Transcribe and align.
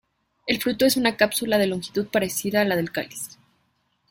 El 0.47 0.59
fruto 0.59 0.87
es 0.87 0.97
una 0.97 1.15
cápsula 1.15 1.59
de 1.59 1.67
longitud 1.67 2.07
parecida 2.07 2.61
a 2.61 2.65
la 2.65 2.75
del 2.75 2.91
cáliz. 2.91 3.37